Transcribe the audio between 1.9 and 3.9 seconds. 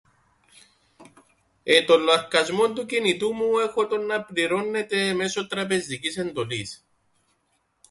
λοαρκασμόν του κινητού μου έχω